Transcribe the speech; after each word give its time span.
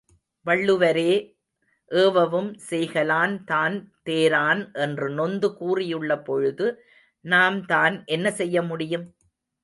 வள்ளுவரே, 0.45 1.11
ஏவவும் 1.91 2.47
செய்கலான் 2.69 3.35
தான் 3.43 3.75
தேரான் 4.09 4.61
என்று 4.75 5.07
நொந்து 5.09 5.49
கூறியுள்ள 5.53 6.17
பொழுது 6.21 6.67
நாம்தான் 7.25 7.97
என்ன 8.05 8.31
செய்ய 8.31 8.61
முடியும்? 8.61 9.05